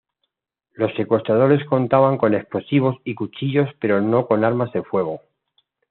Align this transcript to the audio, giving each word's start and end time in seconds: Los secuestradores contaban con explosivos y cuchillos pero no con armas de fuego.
Los 0.73 0.91
secuestradores 0.95 1.63
contaban 1.65 2.17
con 2.17 2.33
explosivos 2.33 2.95
y 3.03 3.13
cuchillos 3.13 3.69
pero 3.79 4.01
no 4.01 4.25
con 4.25 4.43
armas 4.43 4.73
de 4.73 4.81
fuego. 4.81 5.21